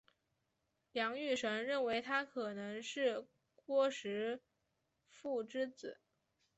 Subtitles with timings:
[0.93, 3.27] 梁玉绳认为他可能是
[3.67, 4.41] 虢石
[5.07, 5.99] 父之子。